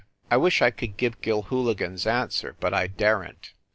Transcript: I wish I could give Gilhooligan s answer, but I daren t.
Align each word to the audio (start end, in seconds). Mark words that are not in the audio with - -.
I 0.31 0.37
wish 0.37 0.63
I 0.63 0.71
could 0.71 0.97
give 0.97 1.21
Gilhooligan 1.21 1.93
s 1.93 2.07
answer, 2.07 2.55
but 2.59 2.73
I 2.73 2.87
daren 2.87 3.35
t. 3.39 3.49